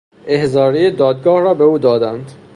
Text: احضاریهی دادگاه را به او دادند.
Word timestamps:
احضاریهی 0.27 0.91
دادگاه 0.91 1.41
را 1.41 1.53
به 1.53 1.63
او 1.63 1.77
دادند. 1.79 2.31